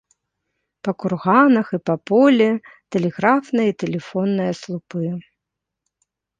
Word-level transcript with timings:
Па 0.87 0.91
курганах 1.03 1.67
і 1.79 1.81
па 1.89 1.95
полі 2.13 2.49
тэлеграфныя 2.97 3.67
і 3.75 3.79
тэлефонныя 3.85 4.51
слупы. 4.65 5.07